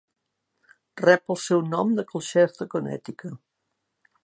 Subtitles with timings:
[1.01, 3.39] Rep el seu nom de Colchester, Connecticut.